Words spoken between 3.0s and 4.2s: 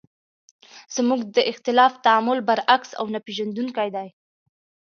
نه پېژندونکی دی.